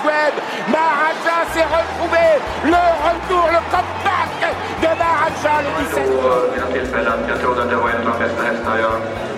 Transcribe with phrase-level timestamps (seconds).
[0.00, 0.38] Suède.
[0.68, 2.26] Maharaja s'est retrouvé.
[2.74, 4.32] Le retour, le comeback
[4.82, 6.04] de Maharaja, le 17.
[6.22, 7.18] På mina tillfällen.
[7.28, 8.94] Jag trodde att det var en av de bästa hästar jag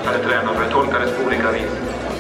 [0.07, 0.63] hade tränat för.
[0.63, 1.73] Jag tolkade det på olika vis.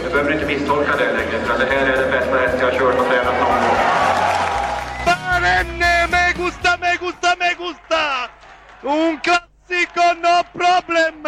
[0.03, 1.37] Jag behöver inte misstolka det längre.
[1.47, 3.79] För det här är den bästa häst jag har kört och tränat någon gång.
[5.07, 8.03] Barenne, me gusta, me gusta, me gusta!
[8.83, 11.23] Un classico, no problem!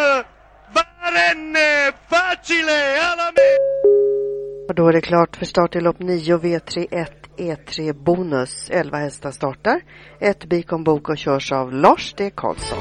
[0.75, 3.78] Barenne, facile, alla me!
[4.79, 8.71] Då är det klart för start i lopp 9 V31 E3 e Bonus.
[8.71, 9.81] 11 hästar startar.
[10.21, 12.31] Ett Bikon och körs av Lars D.
[12.35, 12.79] Karlsson.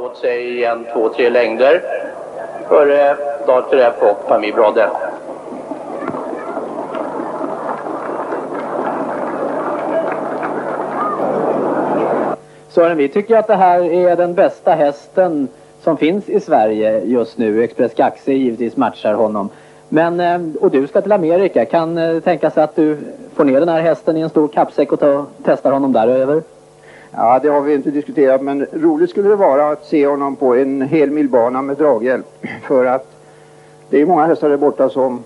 [0.00, 1.82] Åt sig en, två, tre längder
[2.68, 3.16] före eh,
[3.46, 4.90] Dart Rep och Pamir Brodde.
[12.68, 15.48] Sören, vi tycker att det här är den bästa hästen
[15.82, 17.64] som finns i Sverige just nu.
[17.64, 19.48] Express Gaxe givetvis matchar honom.
[19.88, 21.64] Men, eh, och du ska till Amerika.
[21.64, 22.98] Kan eh, tänka sig att du
[23.34, 26.42] får ner den här hästen i en stor kappsäck och ta, testar honom där över?
[27.12, 30.56] Ja, det har vi inte diskuterat men roligt skulle det vara att se honom på
[30.56, 32.26] en hel milbana med draghjälp.
[32.66, 33.06] För att
[33.90, 35.24] det är många hästar där borta som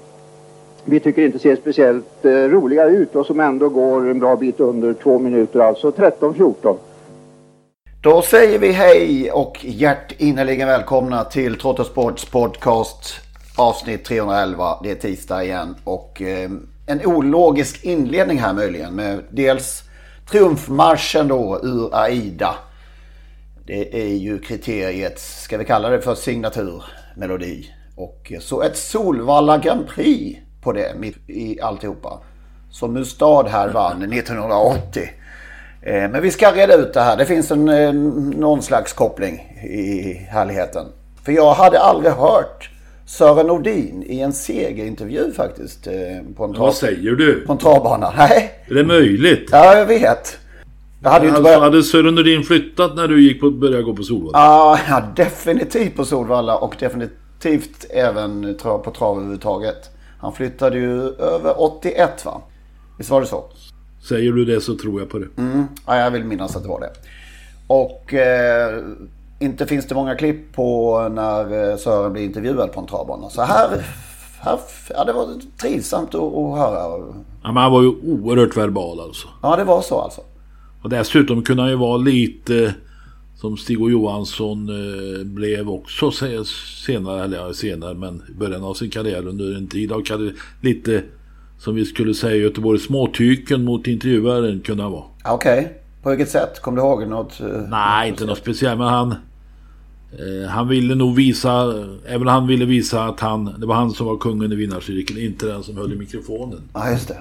[0.84, 4.60] vi tycker inte ser speciellt eh, roliga ut och som ändå går en bra bit
[4.60, 6.76] under två minuter, alltså 13-14.
[8.02, 13.14] Då säger vi hej och hjärtinnerligen välkomna till Trottosports podcast
[13.56, 14.78] avsnitt 311.
[14.82, 16.50] Det är tisdag igen och eh,
[16.86, 19.83] en ologisk inledning här möjligen med dels
[20.30, 22.54] triumfmarschen då ur Aida.
[23.66, 27.70] Det är ju kriteriet, ska vi kalla det för signaturmelodi.
[27.96, 32.20] Och så ett Solvalla Grand Prix på det mitt i alltihopa.
[32.70, 35.10] Som Mustad här vann 1980.
[35.82, 37.16] Eh, men vi ska reda ut det här.
[37.16, 39.34] Det finns en, eh, någon slags koppling
[39.64, 40.86] i härligheten.
[41.24, 42.70] För jag hade aldrig hört
[43.06, 45.86] Sören Nordin i en segerintervju faktiskt.
[45.86, 45.92] eh,
[46.36, 47.40] På en trav- Vad säger du?
[47.46, 48.12] På en travbana.
[48.16, 48.50] Nej.
[48.68, 49.48] Är det möjligt?
[49.52, 50.38] Ja, jag vet.
[51.02, 51.60] Jag hade alltså, börjat...
[51.60, 54.38] hade Sören Nordin flyttat när du gick på, började gå på Solvalla?
[54.38, 59.90] Ja, ja, definitivt på Solvalla och definitivt även på trav överhuvudtaget.
[60.20, 62.40] Han flyttade ju över 81 va?
[62.98, 63.44] Visst var det så?
[64.08, 65.28] Säger du det så tror jag på det.
[65.38, 65.64] Mm.
[65.86, 66.90] Ja, jag vill minnas att det var det.
[67.66, 68.82] Och eh,
[69.44, 73.30] inte finns det många klipp på när eh, Sören blir intervjuad på en travbana.
[73.30, 73.68] Så här,
[74.40, 74.58] här
[74.90, 75.26] ja, det var
[75.60, 76.98] trivsamt att, att höra.
[77.42, 79.28] Ja, men han var ju oerhört verbal alltså.
[79.42, 80.20] Ja, det var så alltså.
[80.82, 82.74] Och dessutom kunde han ju vara lite
[83.36, 86.44] som Stig och Johansson eh, blev också se-
[86.86, 90.34] senare, eller senare, men i början av sin karriär under en tid av karriär.
[90.60, 91.02] Lite
[91.58, 95.04] som vi skulle säga i Göteborg, småtyken mot intervjuaren kunde han vara.
[95.24, 95.72] Okej,
[96.02, 96.60] på vilket sätt?
[96.62, 97.40] Kommer du ihåg något?
[97.40, 99.14] eh, Nej, inte något speciellt, men han...
[100.18, 104.06] Eh, han ville nog visa, även han ville visa att han, det var han som
[104.06, 106.60] var kungen i vinnarcirkeln, inte den som höll i mikrofonen.
[106.74, 107.18] Ja, just det.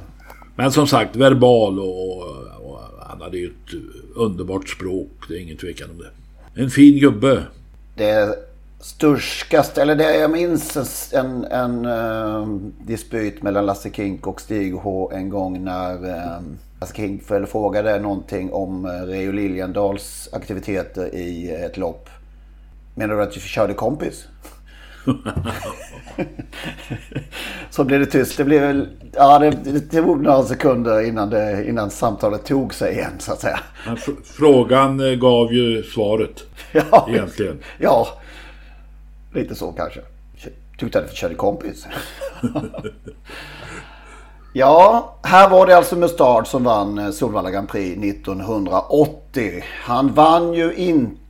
[0.55, 3.73] Men som sagt, verbal och, och han hade ju ett
[4.15, 6.61] underbart språk, det är ingen tvekan om det.
[6.61, 7.43] En fin gubbe.
[7.95, 8.35] Det
[8.79, 12.47] sturskaste, eller det jag minns en, en eh,
[12.85, 16.41] dispyt mellan Lasse Kink och Stig H en gång när uh,
[16.79, 22.09] Lasse Kink frågade någonting om uh, Reijo Liljendals aktiviteter i ett lopp.
[22.95, 24.27] Menar du att vi körde kompis?
[27.69, 28.37] så blev det tyst.
[28.37, 32.93] Det blev väl, ja det, det tog några sekunder innan, det, innan samtalet tog sig
[32.93, 33.59] igen så att säga.
[33.85, 36.43] Men frågan eh, gav ju svaret.
[36.91, 37.59] Ja, egentligen.
[37.77, 38.07] Ja,
[39.33, 39.99] lite så kanske.
[40.77, 41.87] Tyckte att vi körde kompis.
[44.53, 49.63] ja, här var det alltså Mustard som vann eh, Solvalla Grand Prix 1980.
[49.83, 51.22] Han vann ju inte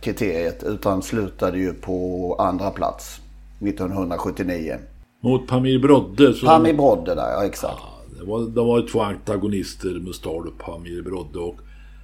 [0.00, 3.20] kriteriet utan slutade ju på andra plats
[3.60, 4.78] 1979.
[5.20, 6.34] Mot Pamir Brodde.
[6.34, 7.80] Så Pamir Brodde där, ja exakt.
[7.80, 11.38] Ja, det var, de var ju två antagonister, Mustard och Pamir Brodde.
[11.38, 11.56] Och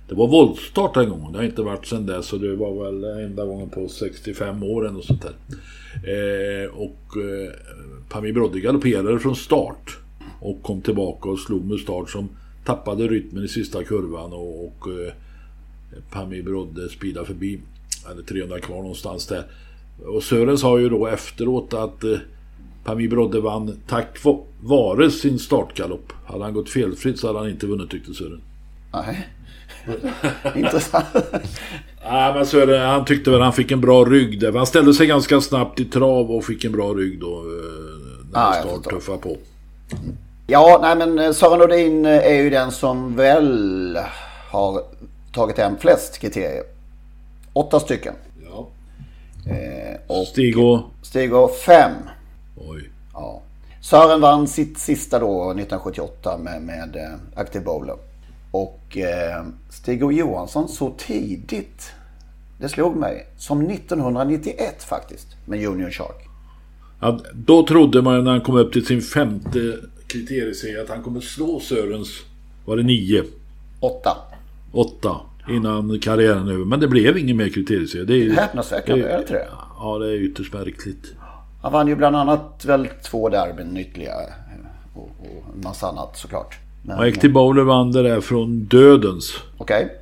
[0.08, 1.32] det var voltstart en gång.
[1.32, 2.26] Det har inte varit sedan dess.
[2.26, 5.34] Så det var väl enda gången på 65 år och sånt där.
[5.94, 7.52] Eh, och eh,
[8.08, 9.98] Pamir Brodde galopperade från start.
[10.40, 12.28] Och kom tillbaka och slog Mustard som
[12.64, 14.32] tappade rytmen i sista kurvan.
[14.32, 15.12] Och, och eh,
[16.10, 17.60] Pamir Brodde speedade förbi.
[18.10, 19.44] Eller 300 kvar någonstans där.
[20.06, 22.18] Och Sören sa ju då efteråt att eh,
[22.84, 24.18] Pamir Brodde vann tack
[24.60, 26.12] vare sin startgalopp.
[26.26, 28.40] Hade han gått felfritt så hade han inte vunnit tyckte Sören.
[28.92, 29.28] Nej.
[30.54, 31.06] Intressant.
[32.04, 34.52] Nej, men Sören, han tyckte väl han fick en bra rygg där.
[34.52, 37.38] Han ställde sig ganska snabbt i trav och fick en bra rygg då.
[37.38, 38.00] Eh,
[38.32, 39.36] när ah, start tuffade på.
[40.46, 43.98] Ja, nej men eh, Sören Nordin är ju den som väl
[44.50, 44.82] har
[45.32, 46.64] tagit hem flest kriterier.
[47.52, 48.14] Åtta stycken.
[48.44, 48.68] Ja.
[49.52, 50.82] Eh, och Stigo?
[51.02, 51.92] Stigo fem.
[52.56, 52.90] Oj.
[53.12, 53.42] Ja.
[53.82, 57.96] Sören vann sitt sista då 1978 med, med eh, Active Bowler.
[58.50, 61.92] Och eh, Stig och Johansson så tidigt,
[62.60, 66.28] det slog mig, som 1991 faktiskt med Union Shark.
[67.00, 71.20] Ja, då trodde man när han kom upp till sin femte kriterieserie att han kommer
[71.20, 72.08] slå Sörens,
[72.64, 73.24] var det nio?
[73.80, 74.16] Åtta.
[74.72, 75.16] Åtta
[75.48, 76.64] innan karriären är över.
[76.64, 78.04] Men det blev ingen mer kriterieserie.
[78.04, 79.48] Det är häpnadsväckande, är det inte det?
[79.78, 81.14] Ja, det är ytterst märkligt.
[81.62, 84.26] Han vann ju bland annat väl två derbyn ytterligare.
[84.94, 86.58] Och, och massa annat såklart.
[86.82, 89.34] Men, Ekti Bowler vann det där från dödens.
[89.58, 89.84] Okej.
[89.84, 89.96] Okay.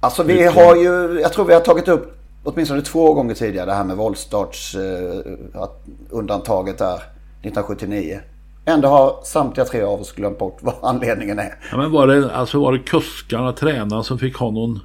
[0.00, 3.74] Alltså vi har ju, jag tror vi har tagit upp åtminstone två gånger tidigare det
[3.74, 5.66] här med voltstarts eh,
[6.10, 8.20] undantaget där 1979.
[8.64, 11.54] Ändå har samtliga tre av oss glömt bort vad anledningen är.
[11.70, 14.80] Ja, men var det, alltså var det kuskarna, tränarna som fick ha någon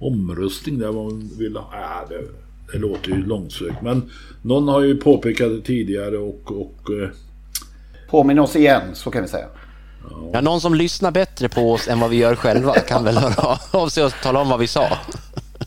[0.00, 1.68] omröstning där man ville ha?
[1.72, 2.20] Äh, det,
[2.72, 3.82] det låter ju långsökt.
[3.82, 4.10] Men
[4.42, 6.52] någon har ju påpekat det tidigare och...
[6.52, 7.08] och eh...
[8.10, 9.46] Påminn oss igen, så kan vi säga.
[10.32, 13.58] Ja, någon som lyssnar bättre på oss än vad vi gör själva kan väl höra
[13.70, 14.88] av sig och tala om vad vi sa.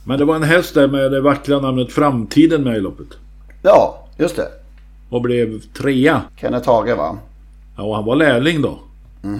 [0.04, 3.08] Men det var en häst där med det vackra namnet Framtiden med i loppet.
[3.64, 4.48] Ja, just det.
[5.10, 6.22] Och blev trea.
[6.38, 7.18] Kenneth Hage va?
[7.82, 8.80] Ja, och han var lärling då.
[9.24, 9.40] Mm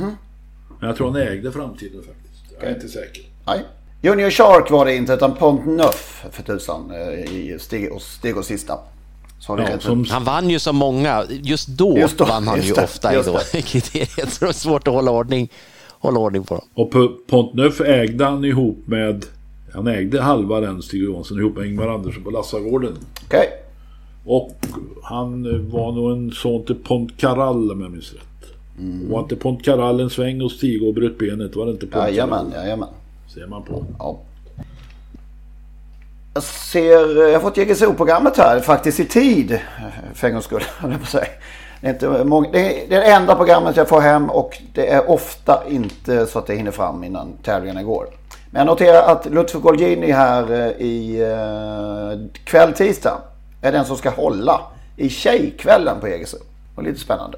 [0.80, 2.54] Men jag tror han ägde Framtiden faktiskt.
[2.60, 3.24] Jag är inte säker.
[3.48, 3.64] Nej.
[4.02, 8.38] Junior Shark var det inte utan Pont Neuf för tusan eh, i Stig och, Stig
[8.38, 8.74] och sista.
[9.48, 10.06] Ja, som...
[10.10, 11.24] Han vann ju så många.
[11.30, 14.34] Just då, just då vann han ju det, ofta i då, kriteriet.
[14.34, 15.52] Så det var svårt att hålla ordning,
[15.90, 16.66] hålla ordning på dem.
[16.74, 16.92] Och
[17.28, 19.26] Pontneuf ägde han ihop med...
[19.74, 22.98] Han ägde halva den Stig Johansson ihop med Ingvar Andersson på Lassagården.
[23.26, 23.40] Okej.
[23.40, 23.48] Okay.
[24.26, 24.56] Och
[25.04, 28.31] han var nog en son till Pontcarral om jag minns rätt.
[28.82, 29.12] Mm.
[29.12, 31.56] Var inte Pontcarral en sväng och Stig och bröt benet?
[31.56, 32.10] Var det inte Pontcarral?
[32.10, 32.90] Jajamän, jajamän.
[33.34, 33.86] Ser man på.
[34.00, 34.20] Ja.
[36.34, 39.60] Jag ser, jag har fått JGSO-programmet här faktiskt i tid.
[40.14, 40.64] För en gångs skull,
[41.14, 41.24] jag.
[41.82, 45.10] Det är, inte många, det är det enda programmet jag får hem och det är
[45.10, 48.08] ofta inte så att det hinner fram innan tävlingarna går.
[48.52, 53.22] Men jag noterar att Lutfi Golgini här eh, i uh, kväll tisdag
[53.62, 54.62] är den som ska hålla
[54.98, 56.38] i tjejkvällen på JGSO.
[56.76, 57.38] Och lite spännande.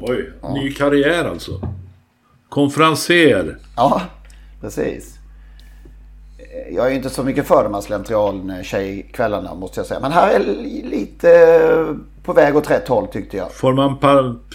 [0.00, 0.54] Oj, ja.
[0.54, 1.60] ny karriär alltså.
[2.48, 3.58] Konferenser.
[3.76, 4.02] Ja,
[4.60, 5.18] precis
[6.70, 10.00] jag är inte så mycket för de här slentrian tjejkvällarna måste jag säga.
[10.00, 10.38] Men här är
[10.84, 11.86] lite
[12.24, 13.52] på väg åt rätt håll tyckte jag.
[13.52, 13.98] Får man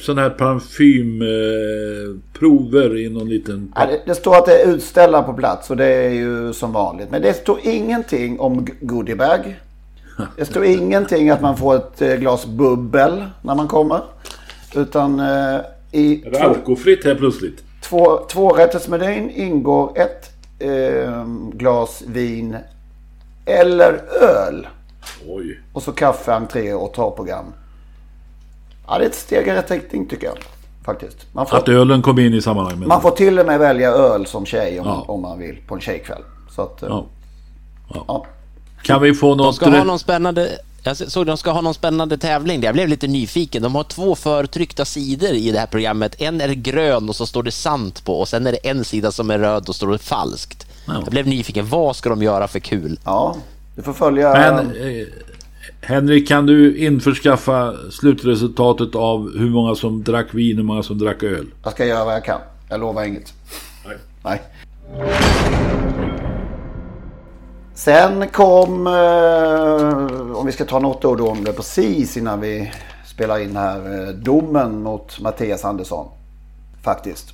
[0.01, 3.73] sån här parfymprover eh, i någon liten...
[3.75, 6.71] Ja, det, det, står att det är utställare på plats och det är ju som
[6.71, 7.11] vanligt.
[7.11, 9.59] Men det står ingenting om goodiebag.
[10.37, 14.01] Det står ingenting att man får ett eh, glas bubbel när man kommer.
[14.75, 15.59] Utan eh,
[15.91, 16.25] i...
[16.25, 17.63] Är det alkoholfritt här plötsligt?
[17.81, 22.57] Två, tvårättersmenyn ingår ett eh, glas vin
[23.45, 24.67] eller öl.
[25.27, 25.59] Oj.
[25.73, 27.45] Och så kaffe, entré och torrprogram.
[28.87, 30.37] Ja, det är ett steg i rätt riktning tycker jag.
[30.85, 31.25] Faktiskt.
[31.33, 32.87] Man får, att ölen kom in i sammanhanget.
[32.87, 35.05] Man får till och med välja öl som tjej om, ja.
[35.07, 36.21] om man vill på en tjejkväll.
[36.55, 37.05] Så att, ja.
[37.93, 38.03] Ja.
[38.07, 38.25] ja.
[38.83, 39.45] Kan vi få något...
[39.45, 40.49] De ska ha någon spännande
[40.87, 42.63] jag såg att de ska ha någon spännande tävling.
[42.63, 43.61] Jag blev lite nyfiken.
[43.63, 46.21] De har två förtryckta sidor i det här programmet.
[46.21, 49.11] En är grön och så står det sant på och sen är det en sida
[49.11, 50.67] som är röd och står det falskt.
[50.87, 50.93] Ja.
[50.93, 51.69] Jag blev nyfiken.
[51.69, 52.99] Vad ska de göra för kul?
[53.05, 53.37] Ja,
[53.75, 54.31] Du får följa...
[54.33, 55.07] Men eh,
[55.81, 60.97] Henrik, kan du införskaffa slutresultatet av hur många som drack vin och hur många som
[60.97, 61.45] drack öl?
[61.63, 62.39] Jag ska göra vad jag kan.
[62.69, 63.33] Jag lovar inget.
[63.85, 63.97] Nej.
[64.23, 64.41] Nej.
[67.77, 72.71] Sen kom, eh, om vi ska ta något ord om det precis innan vi
[73.05, 76.07] spelar in här, eh, domen mot Mattias Andersson.
[76.83, 77.29] Faktiskt.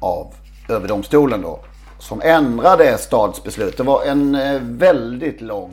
[0.00, 0.34] Av
[0.68, 1.58] överdomstolen då.
[1.98, 3.76] Som ändrade Stads beslut.
[3.76, 5.72] Det var en eh, väldigt lång